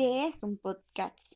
es 0.00 0.44
un 0.44 0.56
podcast? 0.58 1.34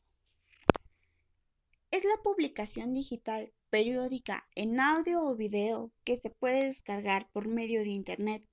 Es 1.91 2.05
la 2.05 2.15
publicación 2.23 2.93
digital 2.93 3.51
periódica 3.69 4.47
en 4.55 4.79
audio 4.79 5.21
o 5.21 5.35
video 5.35 5.91
que 6.05 6.15
se 6.15 6.29
puede 6.29 6.63
descargar 6.65 7.29
por 7.31 7.47
medio 7.47 7.81
de 7.81 7.89
Internet. 7.89 8.47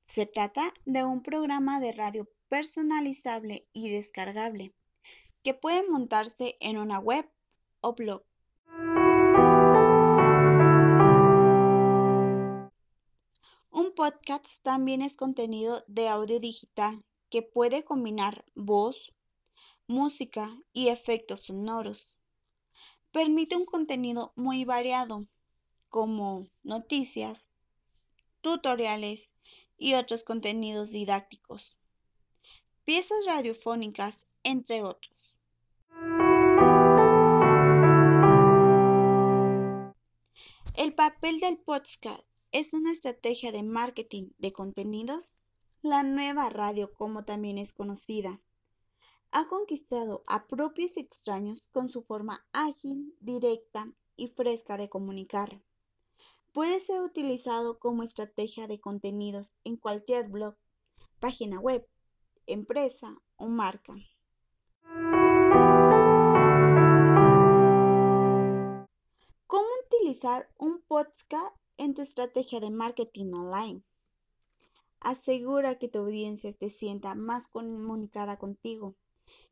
Se 0.00 0.26
trata 0.26 0.72
de 0.84 1.04
un 1.04 1.22
programa 1.24 1.80
de 1.80 1.90
radio 1.90 2.28
personalizable 2.48 3.66
y 3.72 3.90
descargable 3.90 4.74
que 5.42 5.54
puede 5.54 5.88
montarse 5.88 6.56
en 6.60 6.78
una 6.78 7.00
web 7.00 7.28
o 7.80 7.94
blog. 7.94 8.22
Un 13.70 13.92
podcast 13.96 14.62
también 14.62 15.02
es 15.02 15.16
contenido 15.16 15.82
de 15.88 16.08
audio 16.08 16.38
digital 16.38 17.04
que 17.28 17.42
puede 17.42 17.84
combinar 17.84 18.44
voz, 18.54 19.15
música 19.86 20.58
y 20.72 20.88
efectos 20.88 21.40
sonoros. 21.40 22.16
Permite 23.12 23.56
un 23.56 23.64
contenido 23.64 24.32
muy 24.36 24.64
variado, 24.64 25.26
como 25.88 26.48
noticias, 26.62 27.50
tutoriales 28.40 29.34
y 29.78 29.94
otros 29.94 30.24
contenidos 30.24 30.90
didácticos, 30.90 31.78
piezas 32.84 33.24
radiofónicas, 33.26 34.26
entre 34.42 34.82
otros. 34.82 35.38
El 40.74 40.94
papel 40.94 41.40
del 41.40 41.58
podcast 41.58 42.22
es 42.52 42.74
una 42.74 42.92
estrategia 42.92 43.50
de 43.52 43.62
marketing 43.62 44.30
de 44.38 44.52
contenidos 44.52 45.36
la 45.82 46.02
nueva 46.02 46.50
radio, 46.50 46.92
como 46.92 47.24
también 47.24 47.58
es 47.58 47.72
conocida, 47.72 48.40
ha 49.38 49.48
conquistado 49.48 50.24
a 50.26 50.46
propios 50.46 50.96
extraños 50.96 51.68
con 51.70 51.90
su 51.90 52.00
forma 52.00 52.46
ágil, 52.54 53.14
directa 53.20 53.92
y 54.16 54.28
fresca 54.28 54.78
de 54.78 54.88
comunicar. 54.88 55.62
Puede 56.54 56.80
ser 56.80 57.02
utilizado 57.02 57.78
como 57.78 58.02
estrategia 58.02 58.66
de 58.66 58.80
contenidos 58.80 59.54
en 59.62 59.76
cualquier 59.76 60.26
blog, 60.30 60.56
página 61.20 61.60
web, 61.60 61.86
empresa 62.46 63.14
o 63.36 63.48
marca. 63.48 63.92
¿Cómo 69.46 69.68
utilizar 69.84 70.48
un 70.56 70.80
podcast 70.80 71.54
en 71.76 71.92
tu 71.92 72.00
estrategia 72.00 72.58
de 72.60 72.70
marketing 72.70 73.34
online? 73.34 73.82
asegura 75.00 75.78
que 75.78 75.88
tu 75.88 75.98
audiencia 75.98 76.50
te 76.54 76.70
sienta 76.70 77.14
más 77.14 77.48
comunicada 77.48 78.38
contigo 78.38 78.96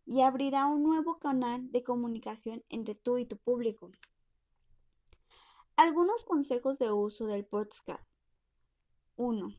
y 0.06 0.20
abrirá 0.22 0.66
un 0.66 0.82
nuevo 0.82 1.18
canal 1.18 1.70
de 1.70 1.82
comunicación 1.82 2.64
entre 2.68 2.94
tú 2.94 3.18
y 3.18 3.26
tu 3.26 3.36
público. 3.36 3.90
Algunos 5.76 6.24
consejos 6.24 6.78
de 6.78 6.92
uso 6.92 7.26
del 7.26 7.44
podcast. 7.44 8.02
1. 9.16 9.58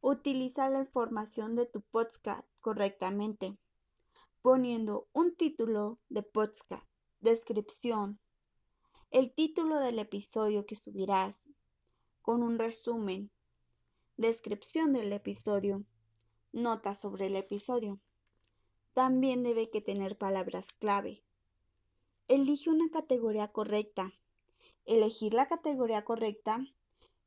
Utiliza 0.00 0.68
la 0.70 0.80
información 0.80 1.54
de 1.54 1.66
tu 1.66 1.82
podcast 1.82 2.48
correctamente, 2.60 3.56
poniendo 4.40 5.08
un 5.12 5.36
título 5.36 5.98
de 6.08 6.22
podcast, 6.22 6.86
descripción, 7.20 8.18
el 9.10 9.32
título 9.32 9.78
del 9.78 9.98
episodio 9.98 10.66
que 10.66 10.74
subirás, 10.74 11.48
con 12.22 12.42
un 12.42 12.58
resumen, 12.58 13.30
Descripción 14.18 14.92
del 14.92 15.12
episodio. 15.12 15.84
Nota 16.52 16.94
sobre 16.94 17.26
el 17.26 17.34
episodio. 17.34 17.98
También 18.92 19.42
debe 19.42 19.70
que 19.70 19.80
tener 19.80 20.18
palabras 20.18 20.72
clave. 20.72 21.22
Elige 22.28 22.70
una 22.70 22.90
categoría 22.90 23.48
correcta. 23.48 24.12
Elegir 24.84 25.32
la 25.32 25.46
categoría 25.48 26.04
correcta 26.04 26.66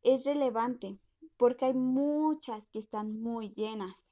es 0.04 0.26
relevante 0.26 1.00
porque 1.38 1.66
hay 1.66 1.74
muchas 1.74 2.70
que 2.70 2.80
están 2.80 3.20
muy 3.20 3.50
llenas 3.50 4.12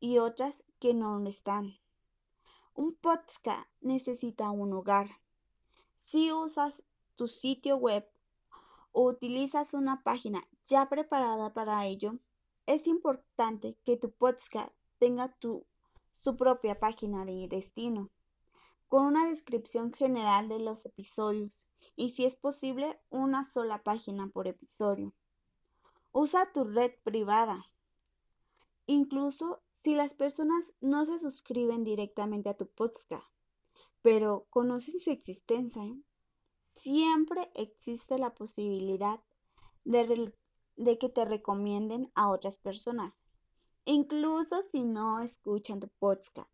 y 0.00 0.18
otras 0.18 0.64
que 0.78 0.94
no 0.94 1.18
lo 1.18 1.28
están. 1.28 1.78
Un 2.74 2.94
podcast 2.94 3.68
necesita 3.80 4.50
un 4.50 4.72
hogar. 4.72 5.08
Si 5.94 6.32
usas 6.32 6.84
tu 7.16 7.26
sitio 7.26 7.76
web 7.76 8.08
o 8.92 9.02
utilizas 9.04 9.74
una 9.74 10.02
página 10.02 10.48
ya 10.64 10.88
preparada 10.88 11.52
para 11.52 11.86
ello, 11.86 12.18
es 12.66 12.86
importante 12.86 13.76
que 13.84 13.96
tu 13.96 14.10
podcast 14.10 14.72
tenga 14.98 15.28
tu, 15.38 15.66
su 16.12 16.36
propia 16.36 16.78
página 16.78 17.24
de 17.24 17.48
destino, 17.48 18.10
con 18.88 19.04
una 19.04 19.28
descripción 19.28 19.92
general 19.92 20.48
de 20.48 20.60
los 20.60 20.86
episodios 20.86 21.68
y 21.96 22.10
si 22.10 22.24
es 22.24 22.36
posible 22.36 23.00
una 23.10 23.44
sola 23.44 23.82
página 23.82 24.28
por 24.28 24.46
episodio. 24.46 25.14
Usa 26.12 26.50
tu 26.52 26.64
red 26.64 26.92
privada. 27.02 27.66
Incluso 28.86 29.62
si 29.72 29.94
las 29.94 30.14
personas 30.14 30.74
no 30.80 31.04
se 31.04 31.18
suscriben 31.18 31.84
directamente 31.84 32.48
a 32.48 32.56
tu 32.56 32.66
podcast, 32.66 33.26
pero 34.00 34.46
conocen 34.48 34.98
su 34.98 35.10
existencia, 35.10 35.82
siempre 36.62 37.50
existe 37.54 38.18
la 38.18 38.34
posibilidad 38.34 39.20
de, 39.84 40.98
que 40.98 41.08
te 41.08 41.24
recomienden 41.24 42.10
a 42.14 42.28
otras 42.28 42.58
personas, 42.58 43.22
incluso 43.88 44.60
si 44.60 44.84
no 44.84 45.18
escuchan 45.18 45.80
tu 45.80 45.88
podcast. 45.88 46.46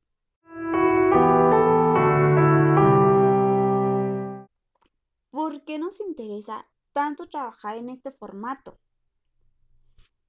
¿Por 5.31 5.65
qué 5.65 5.81
nos 5.81 5.99
interesa 5.99 6.65
tanto 6.93 7.28
trabajar 7.28 7.77
en 7.77 7.89
este 7.89 8.12
formato? 8.12 8.78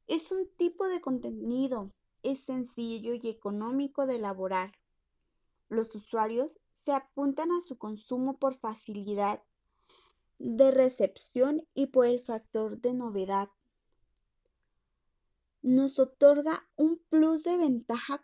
Es 0.07 0.31
un 0.31 0.47
tipo 0.57 0.87
de 0.87 0.99
contenido, 0.99 1.91
es 2.23 2.39
sencillo 2.39 3.13
y 3.13 3.29
económico 3.29 4.07
de 4.07 4.15
elaborar. 4.15 4.71
Los 5.69 5.93
usuarios 5.93 6.59
se 6.73 6.91
apuntan 6.91 7.51
a 7.51 7.61
su 7.61 7.77
consumo 7.77 8.39
por 8.39 8.55
facilidad 8.55 9.43
de 10.39 10.71
recepción 10.71 11.67
y 11.75 11.85
por 11.85 12.07
el 12.07 12.19
factor 12.19 12.79
de 12.79 12.95
novedad. 12.95 13.49
Nos 15.67 15.97
otorga 15.97 16.69
un 16.75 17.01
plus 17.09 17.41
de 17.41 17.57
ventaja 17.57 18.21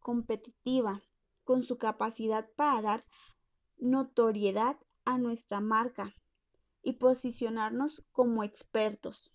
competitiva 0.00 1.02
con 1.44 1.62
su 1.62 1.76
capacidad 1.76 2.48
para 2.56 2.80
dar 2.80 3.04
notoriedad 3.76 4.78
a 5.04 5.18
nuestra 5.18 5.60
marca 5.60 6.14
y 6.82 6.94
posicionarnos 6.94 8.02
como 8.12 8.44
expertos. 8.44 9.30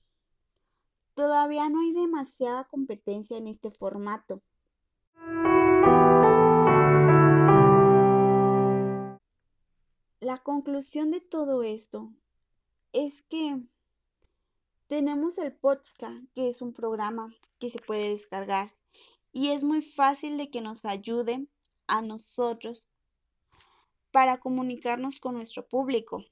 Todavía 1.13 1.69
no 1.69 1.81
hay 1.81 1.93
demasiada 1.93 2.63
competencia 2.63 3.37
en 3.37 3.45
este 3.45 3.69
formato 3.69 4.41
La 10.19 10.37
conclusión 10.37 11.11
de 11.11 11.19
todo 11.19 11.61
esto 11.61 12.11
es 12.91 13.21
que 13.21 13.61
tenemos 14.93 15.39
el 15.39 15.51
podcast, 15.51 16.23
que 16.35 16.47
es 16.47 16.61
un 16.61 16.71
programa 16.71 17.35
que 17.57 17.71
se 17.71 17.79
puede 17.79 18.09
descargar 18.09 18.75
y 19.31 19.49
es 19.49 19.63
muy 19.63 19.81
fácil 19.81 20.37
de 20.37 20.51
que 20.51 20.61
nos 20.61 20.85
ayude 20.85 21.47
a 21.87 22.03
nosotros 22.03 22.87
para 24.11 24.39
comunicarnos 24.39 25.19
con 25.19 25.33
nuestro 25.33 25.67
público. 25.67 26.23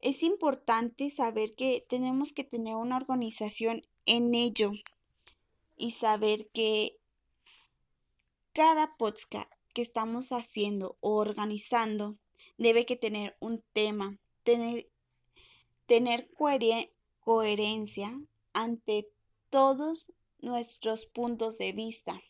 Es 0.00 0.22
importante 0.22 1.10
saber 1.10 1.50
que 1.54 1.84
tenemos 1.90 2.32
que 2.32 2.42
tener 2.42 2.74
una 2.74 2.96
organización 2.96 3.86
en 4.06 4.34
ello 4.34 4.72
y 5.76 5.90
saber 5.90 6.48
que 6.54 6.96
cada 8.54 8.96
podcast 8.96 9.52
que 9.74 9.82
estamos 9.82 10.32
haciendo 10.32 10.96
o 11.00 11.16
organizando 11.16 12.16
debe 12.56 12.86
que 12.86 12.96
tener 12.96 13.36
un 13.40 13.62
tema, 13.74 14.18
tener, 14.42 14.88
tener 15.86 16.30
coherencia 17.20 18.20
ante 18.52 19.08
todos 19.50 20.12
nuestros 20.38 21.06
puntos 21.06 21.58
de 21.58 21.72
vista. 21.72 22.20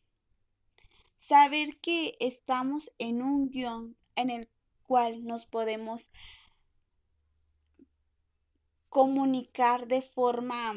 Saber 1.16 1.78
que 1.80 2.16
estamos 2.20 2.92
en 2.98 3.22
un 3.22 3.50
guion 3.50 3.96
en 4.14 4.30
el 4.30 4.48
cual 4.86 5.24
nos 5.24 5.46
podemos 5.46 6.10
comunicar 8.88 9.88
de 9.88 10.02
forma 10.02 10.74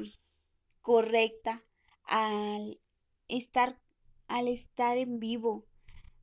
correcta 0.81 1.63
al 2.05 2.79
estar, 3.27 3.79
al 4.27 4.47
estar 4.47 4.97
en 4.97 5.19
vivo 5.19 5.65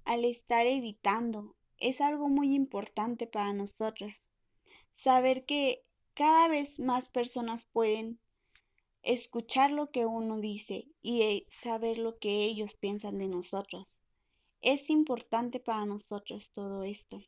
al 0.07 0.25
estar 0.25 0.67
editando. 0.67 1.55
Es 1.79 2.01
algo 2.01 2.29
muy 2.29 2.55
importante 2.55 3.27
para 3.27 3.53
nosotros. 3.53 4.31
Saber 4.93 5.45
que 5.45 5.85
cada 6.17 6.49
vez 6.49 6.81
más 6.81 7.09
personas 7.11 7.67
pueden 7.67 8.19
escuchar 9.03 9.71
lo 9.71 9.91
que 9.91 10.07
uno 10.07 10.41
dice 10.41 10.89
y 11.03 11.23
eh, 11.23 11.47
saber 11.51 11.99
lo 11.99 12.19
que 12.19 12.45
ellos 12.45 12.75
piensan 12.75 13.19
de 13.19 13.29
nosotros. 13.29 14.01
es 14.63 14.91
importante 14.91 15.61
para 15.61 15.85
nosotros 15.85 16.51
todo 16.51 16.83
esto. 16.83 17.23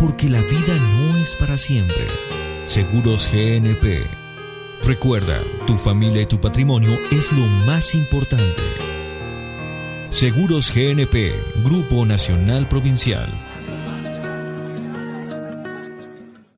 Porque 0.00 0.28
la 0.28 0.40
vida 0.40 0.74
no 0.96 1.18
es 1.18 1.36
para 1.36 1.56
siempre. 1.56 2.06
Seguros 2.64 3.30
GNP. 3.32 4.02
Recuerda, 4.82 5.44
tu 5.66 5.76
familia 5.76 6.22
y 6.22 6.26
tu 6.26 6.40
patrimonio 6.40 6.90
es 7.12 7.32
lo 7.32 7.46
más 7.66 7.94
importante. 7.94 8.89
Seguros 10.10 10.72
GNP, 10.74 11.32
Grupo 11.64 12.04
Nacional 12.04 12.68
Provincial 12.68 13.28